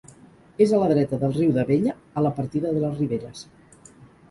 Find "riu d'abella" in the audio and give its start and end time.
1.35-1.95